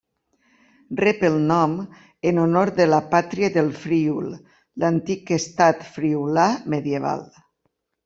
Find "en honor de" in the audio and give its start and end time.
2.31-2.89